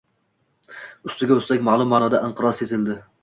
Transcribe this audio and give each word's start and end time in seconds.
Ustiga 1.09 1.37
ustak, 1.43 1.61
ma`lum 1.69 1.93
ma`noda 1.97 2.25
inqiroz 2.31 2.63
sezildi 2.63 2.97